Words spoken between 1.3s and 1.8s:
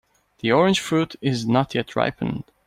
not